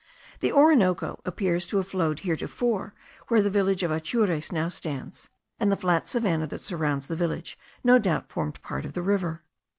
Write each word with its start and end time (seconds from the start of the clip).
The 0.39 0.51
Orinoco 0.51 1.21
appears 1.25 1.67
to 1.67 1.77
have 1.77 1.87
flowed 1.89 2.21
heretofore 2.21 2.95
where 3.27 3.43
the 3.43 3.51
village 3.51 3.83
of 3.83 3.91
Atures 3.91 4.51
now 4.51 4.67
stands, 4.67 5.29
and 5.59 5.71
the 5.71 5.75
flat 5.77 6.09
savannah 6.09 6.47
that 6.47 6.61
surrounds 6.61 7.05
the 7.05 7.15
village 7.15 7.55
no 7.83 7.99
doubt 7.99 8.27
formed 8.27 8.59
part 8.63 8.83
of 8.83 8.93
the 8.93 9.03
river. 9.03 9.43